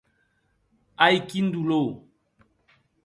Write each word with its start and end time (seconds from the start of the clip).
Ai, 1.07 1.17
quin 1.33 1.47
dolor! 1.57 1.87